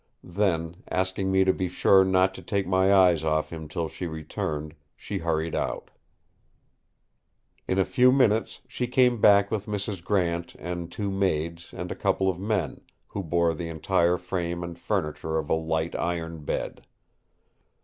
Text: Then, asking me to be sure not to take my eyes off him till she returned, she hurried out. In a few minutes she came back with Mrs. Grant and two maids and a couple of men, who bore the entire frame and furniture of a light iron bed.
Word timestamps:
Then, 0.33 0.77
asking 0.89 1.31
me 1.31 1.43
to 1.43 1.53
be 1.53 1.67
sure 1.69 2.03
not 2.03 2.33
to 2.33 2.41
take 2.41 2.65
my 2.65 2.91
eyes 2.91 3.23
off 3.23 3.53
him 3.53 3.67
till 3.67 3.87
she 3.87 4.07
returned, 4.07 4.73
she 4.95 5.19
hurried 5.19 5.53
out. 5.53 5.91
In 7.67 7.77
a 7.77 7.85
few 7.85 8.11
minutes 8.11 8.61
she 8.67 8.87
came 8.87 9.21
back 9.21 9.51
with 9.51 9.67
Mrs. 9.67 10.03
Grant 10.03 10.55
and 10.57 10.91
two 10.91 11.11
maids 11.11 11.71
and 11.71 11.91
a 11.91 11.95
couple 11.95 12.31
of 12.31 12.39
men, 12.39 12.81
who 13.09 13.21
bore 13.21 13.53
the 13.53 13.69
entire 13.69 14.17
frame 14.17 14.63
and 14.63 14.79
furniture 14.79 15.37
of 15.37 15.51
a 15.51 15.53
light 15.53 15.95
iron 15.95 16.39
bed. 16.45 16.87